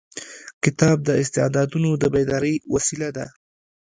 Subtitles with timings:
[0.63, 3.25] کتاب د استعدادونو د بیدارۍ وسیله ده.